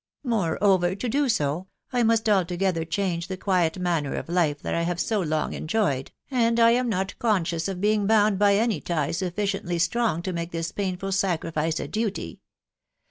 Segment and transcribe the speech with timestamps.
[0.23, 4.73] Moreover, to do so, I must altogether < change the quiet manner of life that
[4.73, 8.81] I have so long enjoyed, and I «m not conscious of being bound by any
[8.81, 12.39] tie sttfficieetly strong to make this painful sacrifice a duty.